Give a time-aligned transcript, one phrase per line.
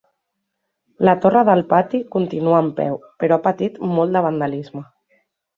[1.09, 4.85] La torre del pati continua en peu, però ha patit molt de vandalisme.